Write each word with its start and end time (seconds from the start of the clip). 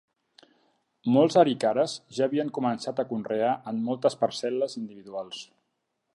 Molts 1.17 1.37
arikares 1.41 1.93
ja 2.19 2.23
havien 2.27 2.49
començat 2.59 3.03
a 3.03 3.07
conrear 3.13 3.53
en 3.73 3.85
moltes 3.91 4.19
parcel·les 4.25 4.79
individuals. 4.83 5.47